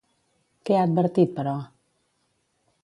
Què 0.69 0.77
ha 0.77 0.87
advertit, 0.87 1.31
però? 1.37 1.55